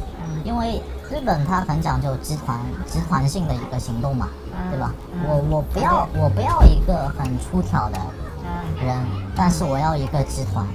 [0.43, 4.29] 因为日本它很讲究集团集团性的一个行动嘛，
[4.73, 4.93] 对吧？
[5.25, 7.99] 我我不要我不要一个很出挑的
[8.85, 9.01] 人，
[9.37, 10.67] 但是我要一个集团。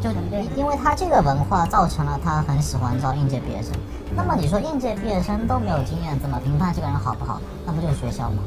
[0.00, 0.10] 就
[0.54, 3.72] 因为他这个文化造成了他很喜欢招应届毕业生。
[4.14, 7.40] 那么你说应届毕业生都没有经验，怎么评判这个人好不好？
[7.66, 8.42] 那不就是学校吗？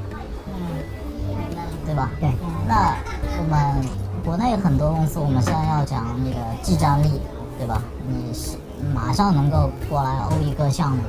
[1.86, 2.10] 对吧？
[2.20, 2.30] 对，
[2.68, 2.96] 那
[3.40, 3.86] 我们
[4.24, 7.20] 国内很多公司，我们现在要讲那个技战力，
[7.58, 7.82] 对吧？
[8.08, 8.58] 你是
[8.94, 11.04] 马上能够过来欧一个项目，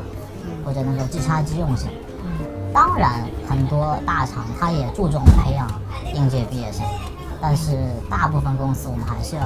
[0.64, 1.88] 或者能够即插即用型。
[2.72, 5.70] 当然，很多大厂它也注重培养
[6.14, 6.82] 应届毕业生，
[7.40, 9.42] 但是大部分公司我们还是要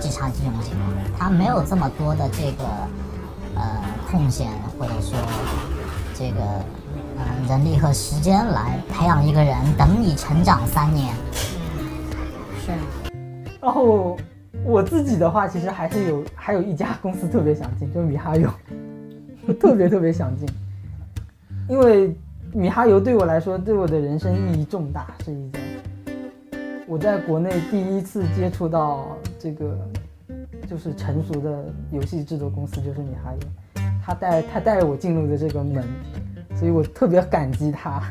[0.00, 0.74] 即插即用型，
[1.16, 2.64] 它没有这么多的这个
[3.54, 3.62] 呃
[4.10, 5.16] 空闲，或者说
[6.16, 6.40] 这个
[7.18, 11.14] 呃人力和时间来培养一个人，等你成长三年。
[12.64, 12.72] 是，
[13.60, 14.16] 然后
[14.64, 18.48] 我自己的话，其实还是有还有一家公司特别想进，就是米哈游，
[19.46, 20.48] 我 特别特别想进，
[21.68, 22.14] 因为
[22.52, 25.60] 米哈游对我来说，对我的人生意义重大，是一件。
[26.86, 29.78] 我在国内第一次接触到这个
[30.66, 35.84] 就是成熟的游戏制作公司，就是米哈游，他带他带我进入的这个门，
[36.58, 38.02] 所以我特别感激他。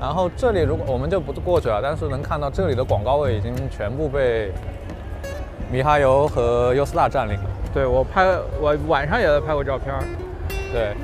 [0.00, 4.52] 然后这里如果我们就不过去了，但是能看到这里的广告位已经全部被
[5.70, 7.50] 米哈游和优斯达占领了。
[7.74, 8.24] 对我拍
[8.58, 9.94] 我晚上也在拍过照片，
[10.72, 10.94] 对，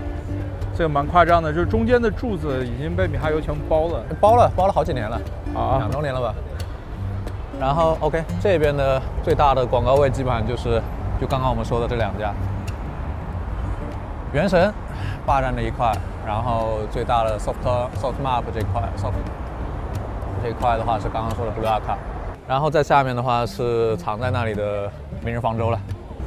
[0.75, 5.21] 这个蛮夸张的，就是中间的柱子已经被米哈游全部包了包了包了好几年了，
[5.55, 6.35] 啊两周年了吧。
[7.61, 10.81] 然后 OK 这边的最大的广告位基本上就是
[11.23, 12.35] 就刚刚我们说的这两家，
[14.33, 14.75] 原神
[15.25, 15.93] 霸占这一块，
[16.27, 17.63] 然后最大的 Soft
[17.95, 19.13] Soft Map 这块 Soft
[20.43, 21.97] 这块的话是刚刚说的 Blue Arc，
[22.49, 24.91] 然后在下面的话是藏在那里的
[25.25, 25.79] 明日方舟了。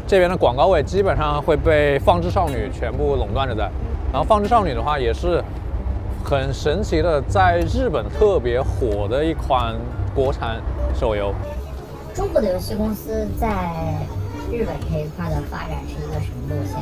[0.07, 3.69] 这边的广告位基本上会被放置少女全部垄断着在，
[4.13, 5.43] 然后放置少女的话也是
[6.23, 9.75] 很神奇的，在日本特别火的一款
[10.15, 10.61] 国产
[10.97, 11.33] 手游。
[12.13, 13.73] 中国的游戏公司在
[14.51, 16.79] 日本这一块的发展是一个什么路线？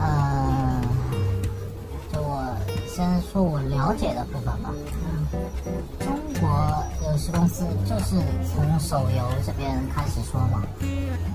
[0.00, 0.80] 呃，
[2.12, 2.56] 就我
[2.88, 4.70] 先说我了解的部分吧。
[6.00, 10.62] 中国游戏公司就是从手游这边开始说嘛，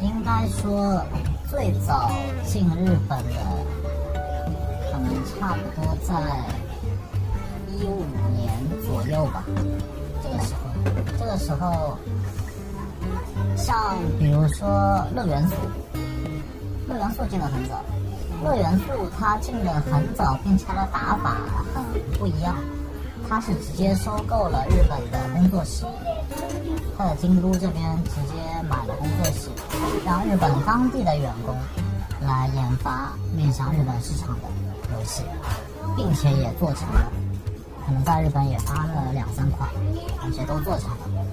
[0.02, 1.02] 应该说
[1.49, 2.12] 最早
[2.45, 3.36] 进日本的，
[4.91, 6.13] 可能差不多在
[7.69, 8.04] 一五
[8.36, 8.52] 年
[8.86, 9.43] 左右吧。
[10.23, 10.69] 这个时候，
[11.19, 11.97] 这个时候，
[13.56, 14.67] 像比如说
[15.15, 15.56] 乐元素，
[16.88, 17.84] 乐元素进的很早，
[18.43, 21.38] 乐元素它进的很早，并且它的打法
[21.74, 21.84] 很
[22.19, 22.56] 不一样。
[23.30, 25.86] 它是直接收购了日本的工作室，
[26.98, 28.36] 它在京都这边直接
[28.69, 29.50] 买了工作室，
[30.06, 31.56] 让日本当地的员工
[32.22, 34.48] 来研发面向日本市场的
[34.93, 35.24] 游戏，
[35.96, 37.12] 并且也做成了，
[37.86, 39.69] 可能在日本也发了两三款，
[40.22, 41.26] 而且都做成了。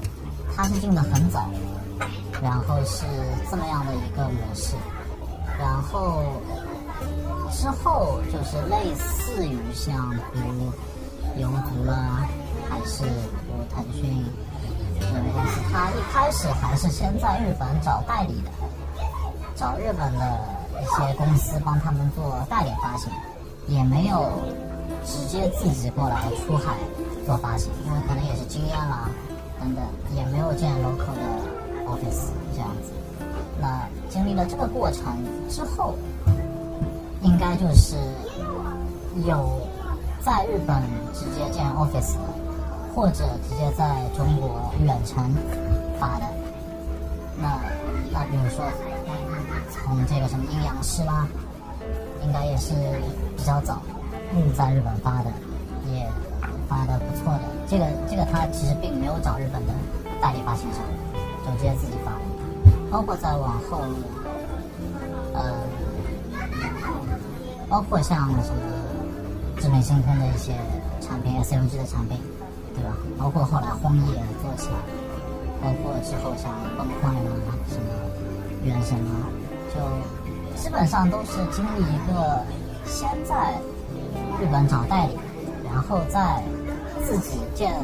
[0.56, 1.50] 它是进的很早，
[2.42, 3.04] 然后是
[3.50, 4.74] 这么样的一个模式，
[5.58, 6.22] 然后
[7.52, 10.72] 之后就是类似于像比如。
[11.38, 12.26] 游族啦，
[12.68, 14.26] 还是比如腾讯
[14.98, 18.50] 这种公司，它一开始还是先在日本找代理的，
[19.54, 20.40] 找日本的
[20.82, 23.12] 一些公司帮他们做代理发行，
[23.68, 24.28] 也没有
[25.06, 26.74] 直接自己过来出海
[27.24, 29.08] 做发行，因为可能也是经验啦
[29.60, 29.84] 等等，
[30.16, 31.49] 也没有见 local 的
[31.86, 32.92] office 这样子。
[33.60, 35.04] 那经历了这个过程
[35.48, 35.94] 之后，
[37.22, 37.96] 应该就是
[39.26, 39.60] 有。
[40.22, 40.76] 在日本
[41.14, 42.14] 直接建 office，
[42.94, 45.34] 或者直接在中国远程
[45.98, 46.26] 发的，
[47.38, 47.58] 那
[48.12, 48.62] 那比如说
[49.70, 51.26] 从这个什么阴阳师啦，
[52.22, 52.74] 应该也是
[53.34, 53.80] 比较早
[54.34, 55.30] 嗯在日本发的，
[55.90, 56.06] 也
[56.68, 57.40] 发的不错的。
[57.66, 59.72] 这个这个他其实并没有找日本的
[60.20, 60.82] 代理发行商，
[61.44, 62.12] 就直接自己发。
[62.90, 63.82] 包括再往后，
[65.34, 65.54] 呃，
[67.68, 68.60] 包括像什么。
[69.62, 70.54] 智美星空的一些
[71.02, 72.18] 产品，S L G 的产品，
[72.74, 72.96] 对吧？
[73.18, 74.74] 包括后来荒野做起来，
[75.60, 77.30] 包括之后像崩坏啦、
[77.68, 77.84] 什么
[78.64, 79.28] 原神啊，
[79.68, 82.42] 就基本上都是经历一个
[82.86, 83.60] 先在
[84.40, 85.18] 日本找代理，
[85.62, 86.42] 然后再
[87.04, 87.74] 自己建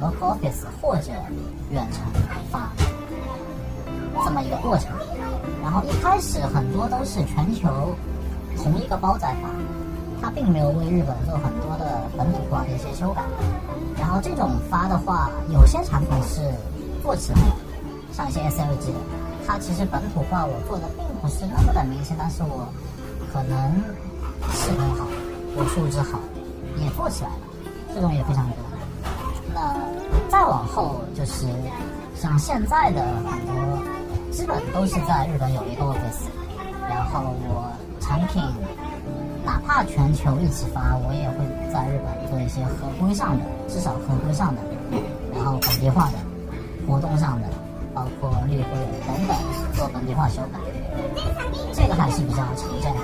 [0.00, 1.12] office 或者
[1.70, 2.02] 远程
[2.50, 2.72] 发
[4.24, 4.88] 这么一个过程。
[5.62, 7.94] 然后一开始很多都是全球
[8.56, 9.48] 同一个包在发。
[10.22, 13.22] 它并没有为日本做很多的本土化的一些修改，
[13.98, 16.42] 然后这种发的话，有些产品是
[17.02, 17.46] 做起来的，
[18.12, 18.92] 像一些 SLG，
[19.46, 22.68] 它其实本土化我做的并不是那么的明显，但是我
[23.32, 23.72] 可能
[24.52, 25.06] 是很好，
[25.56, 26.18] 我素质好，
[26.76, 27.36] 也做起来了，
[27.94, 28.56] 这种也非常多。
[29.54, 29.74] 那
[30.28, 31.46] 再往后就是
[32.14, 33.59] 像现在的很多，
[34.30, 36.28] 基本都是在日本有一个 office，
[36.88, 38.42] 然后我产品。
[39.42, 41.38] 哪怕全球一起发，我也会
[41.72, 44.60] 在日本做一些合规上的，至少合规上的，
[45.34, 46.18] 然后本地化的
[46.86, 47.48] 活动上的，
[47.94, 48.68] 包括绿会
[49.06, 49.36] 等等
[49.72, 50.60] 做本地化修改，
[51.72, 53.00] 这个还是比较常见的。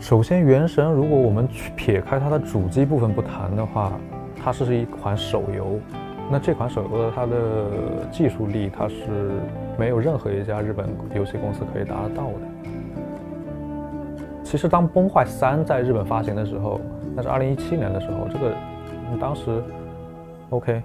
[0.00, 3.92] 首先，《原神》如果我们撇开它的主机部分不谈的话，
[4.42, 5.78] 它是一款手游。
[6.32, 9.32] 那这款手游的它的技术力，它是
[9.78, 12.40] 没有任何一家日本游戏公司可以达得到的。
[14.42, 16.80] 其实，当《崩坏三》在日本发行的时候，
[17.14, 18.54] 那是二零一七年的时候，这个
[19.20, 19.62] 当时
[20.48, 20.82] ，OK，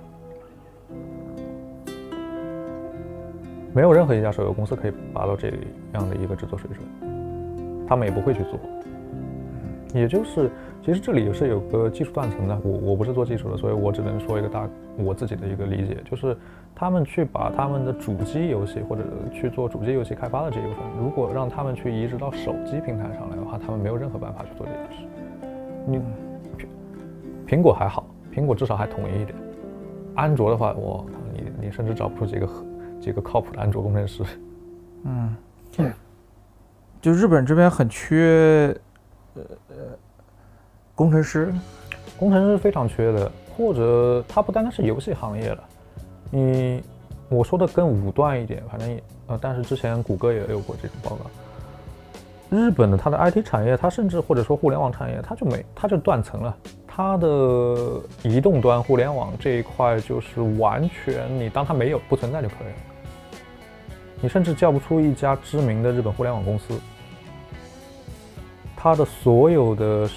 [3.73, 5.47] 没有任何一家手游公司可以达到这
[5.93, 8.59] 样的一个制作水准，他们也不会去做。
[9.93, 10.51] 也就是，
[10.83, 12.59] 其实这里也是有个技术断层的。
[12.63, 16.37] 我我不是做技术的，所以我只能说一个大我自己的一个理解，就是。
[16.79, 19.01] 他们去把他们的主机游戏或者
[19.33, 25.07] 去做主机游戏开发的这一部分，如果让他们去移植到手机平台上来的话，他们没有任何办法去做这件事。
[25.87, 25.99] 你
[27.47, 29.35] 苹果还好，苹果至少还统一一点。
[30.13, 31.03] 安卓的话，我
[31.33, 32.47] 你你甚至找不出几个
[33.01, 34.23] 几个靠谱的安卓工程师。
[35.05, 35.35] 嗯，
[37.01, 38.79] 就日本这边很缺
[39.33, 39.75] 呃呃
[40.97, 41.53] 工程师，
[42.17, 45.63] 工程师非常缺的，或者它不单单是游戏行业了。
[46.31, 46.81] 你
[47.29, 51.29] 我说的更武断一点，反正也呃，但是之前谷歌也有过这种报告。
[52.49, 56.57] 日本的它的 IT 产业，它甚至或者说互联网产业，它就没它就断层了。
[56.87, 62.73] 它的移动端互联网这一块就是完全你当它没有不存在就可以了。
[64.19, 66.73] 你甚至叫不出一家知名的日本互联网公司。
[68.75, 70.09] 它的所有的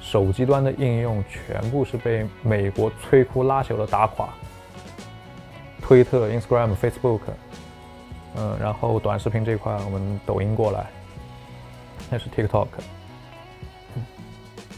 [0.00, 4.28] 手机端的应用全部是被美国摧枯拉朽的打垮。
[5.82, 7.20] 推特、Instagram、Facebook，
[8.36, 10.86] 嗯，然后短视频这块我们抖音过来，
[12.08, 12.68] 那是 TikTok。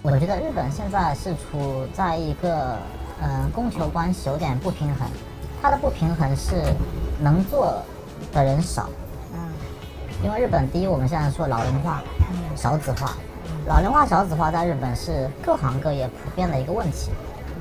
[0.01, 2.77] 我觉得日本现在是处在一个
[3.20, 5.09] 嗯供求关系有点不平衡，
[5.61, 6.62] 它的不平衡是
[7.20, 7.81] 能做
[8.33, 8.89] 的人少，
[9.35, 9.39] 嗯，
[10.25, 12.03] 因为日本第一我们现在说老龄化、
[12.57, 13.16] 少子化，
[13.66, 17.10] 老龄化、少子化在日本是各行各业普遍的一个问题，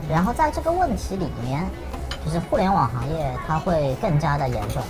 [0.10, 1.64] 然后在这个问题里面，
[2.26, 4.82] 就是互联网行业它会更加的严重，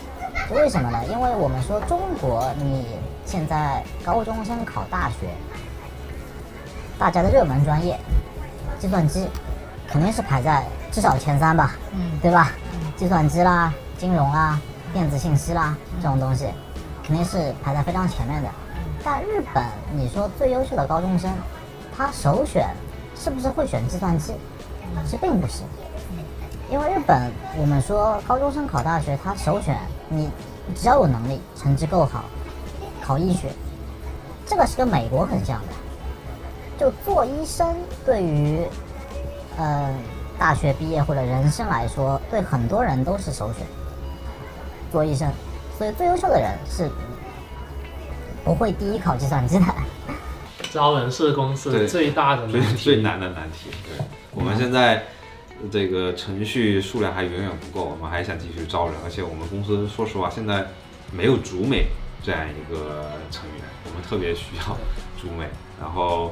[0.55, 0.99] 为什么呢？
[1.11, 2.85] 因为我们说中国你
[3.25, 5.27] 现在高中生考大学。
[6.97, 7.99] 大家的热门专业，
[8.79, 9.27] 计算机
[9.87, 12.51] 肯定是排在至少前三吧，嗯，对吧？
[12.95, 14.59] 计算机啦、金融啦、
[14.93, 16.45] 电子信息啦这种东西，
[17.03, 18.49] 肯定是排在非常前面的。
[19.03, 19.63] 但日本，
[19.95, 21.31] 你说最优秀的高中生，
[21.95, 22.69] 他首选
[23.15, 24.33] 是不是会选计算机？
[25.05, 25.63] 其实并不是，
[26.69, 29.77] 因为日本我们说高中生考大学，他首选
[30.09, 30.29] 你
[30.75, 32.25] 只要有能力，成绩够好，
[33.01, 33.47] 考医学，
[34.45, 35.67] 这个是跟美国很像的。
[36.77, 37.75] 就做医生，
[38.05, 38.67] 对于，
[39.57, 39.93] 呃，
[40.37, 43.65] 大学毕业或者人生来说，对很多人都是首选。
[44.91, 45.31] 做医生，
[45.77, 46.91] 所以最优秀的人是
[48.43, 49.65] 不会第一考计算机的。
[50.71, 53.69] 招人是公司最大的最最难的难题。
[53.87, 55.03] 对，我们现在
[55.71, 60.65] 这个程序数量还远远不够，我们还想继续招人，而且我们公司说实话现在
[61.11, 61.87] 没有主美
[62.23, 64.77] 这样一个成员，我们特别需要
[65.21, 65.45] 主美，
[65.79, 66.31] 然后。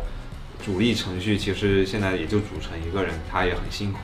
[0.62, 4.00] 主力程序其实现在也就组成一个人，他也很辛苦。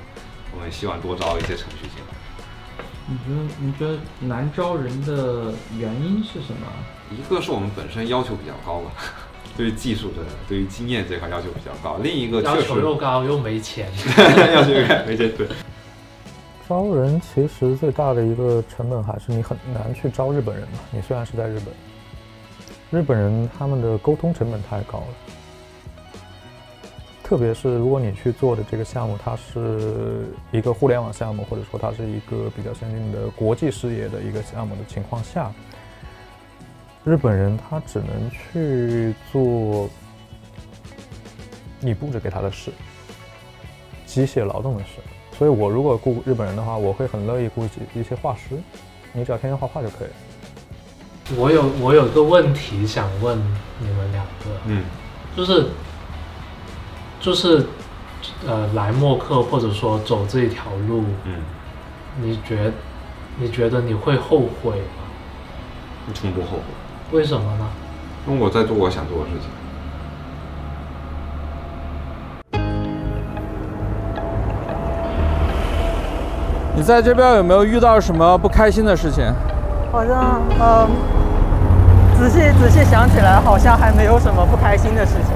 [0.56, 2.16] 我们希望多招一些程序进来。
[3.08, 6.66] 你觉得你觉得难招人的原因是什么？
[7.12, 8.92] 一个是我们本身要求比较高吧，
[9.56, 11.98] 对于技术的、对于经验这块要求比较高。
[12.02, 13.88] 另一个要求又高又没钱，
[14.54, 15.32] 要求又高没钱。
[15.38, 15.48] 对。
[16.68, 20.80] 招人其实最大的一个成本还是你很难去招日本人嘛。
[20.90, 25.08] 你虽然是在日本，日本人他们的沟通成本太高了。
[27.24, 35.52] 特别是如果你去做的这个项目，它是一个互联网项目，或者说它是一个比较先进的国际视野的一个项目的情况下，
[37.06, 39.88] 日本人他只能去做
[41.80, 42.72] 你布置给他的事，
[44.06, 44.96] 机械劳动的事。
[45.38, 48.58] 所以我如果雇日本人的话，我会很乐意雇一些画师，
[49.14, 50.14] 你只要天天画画就可以了。
[51.38, 53.38] 我有我有个问题想问
[53.80, 54.84] 你们两个，嗯，
[55.38, 55.68] 就是。
[57.22, 57.66] 就是，
[58.46, 61.42] 呃，来默克或者说走这一条路，嗯，
[62.22, 62.72] 你觉，
[63.40, 65.02] 你觉得你会后悔吗？
[66.06, 66.64] 你从不后悔。
[67.12, 67.66] 为什么呢？
[68.28, 69.50] 因为我在做我想做的事情。
[76.76, 79.24] 你在这边有没有遇到什么不开心的事情？
[79.92, 80.88] 好像，呃，
[82.18, 85.34] 仔细仔细想起来，好像还没有什么不开心的事情。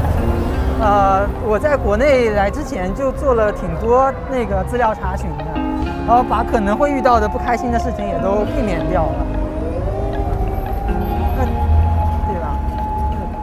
[0.82, 5.46] 呃，我在国内来之前就做了挺多那个资料查询的，
[6.08, 9.26] 然后把可能会遇到的不开心的事情也都避免掉了，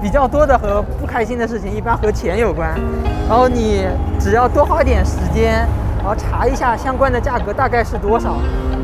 [0.06, 2.80] 比较多的和不开心的事情一般和钱有关，
[3.28, 3.84] 然后你
[4.20, 5.66] 只要多花点时间，
[5.98, 8.36] 然后查一下相关的价格大概是多少，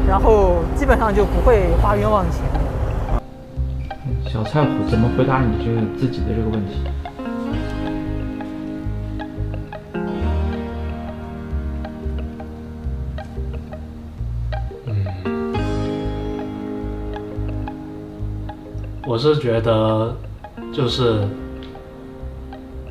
[0.08, 2.42] 然后基本上就不会花冤枉钱。
[4.26, 6.82] 小菜谱怎么回答你这个自己的这个问题？
[19.06, 20.16] 我是觉得，
[20.72, 21.28] 就是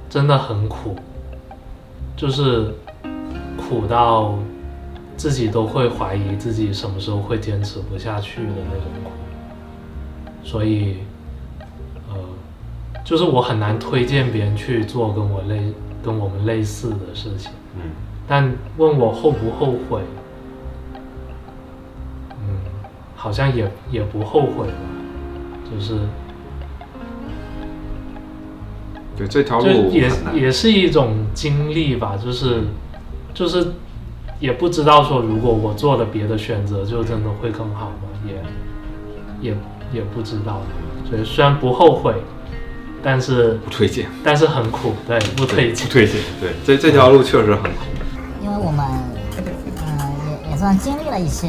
[0.10, 0.96] 真的很苦，
[2.16, 2.74] 就是
[3.58, 4.36] 苦到
[5.18, 9.12] 自己都会怀疑自己什么时候会坚持不下去的那种苦。
[10.44, 10.98] 所以，
[12.10, 12.16] 呃，
[13.04, 15.74] 就是我很难推荐别人去做跟我类、
[16.04, 17.52] 跟我们类似的事情。
[17.76, 17.92] 嗯。
[18.28, 20.02] 但问我后不后悔，
[22.30, 22.58] 嗯，
[23.16, 24.74] 好像也也不后悔吧。
[25.70, 26.00] 就是，
[29.22, 32.17] 对这条路也也是一种经历吧。
[32.24, 32.63] 就是，
[33.34, 33.74] 就是，
[34.39, 38.07] 也不知道说，如果我做了别的选择，就真的会更好吗？
[38.28, 39.57] 也，也
[39.93, 40.61] 也不知道。
[41.07, 42.15] 所以虽然不后悔，
[43.03, 46.15] 但是不推荐，但是很苦，对，不推荐，不推荐。
[46.39, 47.78] 对，这这条路确实很苦。
[48.41, 48.86] 因为我们，
[49.86, 50.11] 呃，
[50.45, 51.47] 也也算经历了一些，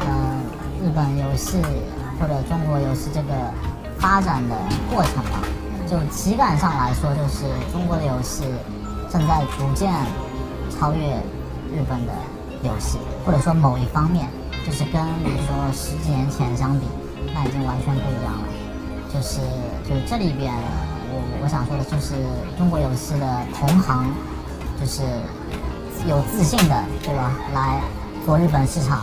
[0.00, 0.40] 呃，
[0.84, 1.58] 日本游戏。
[2.20, 3.28] 或者中国游戏这个
[3.98, 4.54] 发展的
[4.88, 5.42] 过程吧，
[5.86, 8.44] 就体感上来说，就是中国的游戏
[9.10, 9.92] 正在逐渐
[10.70, 10.98] 超越
[11.72, 12.12] 日本的
[12.62, 14.28] 游戏，或者说某一方面，
[14.66, 16.86] 就是跟比如说十几年前相比，
[17.34, 18.48] 那已经完全不一样了。
[19.12, 19.40] 就是
[19.88, 20.52] 就这里边，
[21.12, 22.14] 我我想说的就是
[22.58, 24.12] 中国游戏的同行，
[24.80, 25.02] 就是
[26.08, 27.30] 有自信的，对吧？
[27.54, 27.80] 来
[28.26, 29.02] 做日本市场，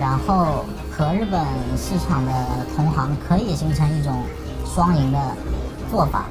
[0.00, 1.44] 然后和日本
[1.76, 2.32] 市场的
[2.74, 4.24] 同行可以形成一种
[4.64, 5.18] 双赢的
[5.92, 6.24] 做法，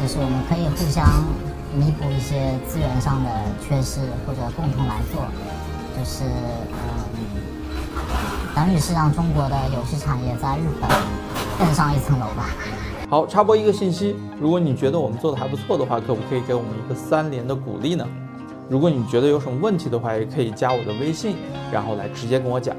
[0.00, 1.04] 就是我们可以互相
[1.74, 3.30] 弥补一些资源上的
[3.60, 5.26] 缺失，或者共同来做，
[5.98, 6.22] 就是
[6.70, 7.98] 嗯，
[8.54, 10.88] 等于是让中国的游戏产业在日本
[11.58, 12.46] 更上一层楼吧。
[13.10, 18.06] 好，插播一个信息，如果你觉得我们做的还不错的话，可不可以给我们一个三连的鼓励呢？
[18.68, 21.34] 如果你觉得有什么问题的话，也可以加我的微信，
[21.72, 22.76] 然后来直接跟我讲。